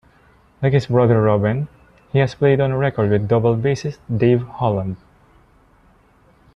Like 0.63 0.73
his 0.73 0.87
brother 0.87 1.21
Robin, 1.21 1.67
he 2.11 2.17
has 2.17 2.33
played 2.33 2.59
on 2.59 2.73
record 2.73 3.11
with 3.11 3.27
double 3.27 3.55
bassist 3.55 3.99
Dave 4.17 4.41
Holland. 4.41 4.97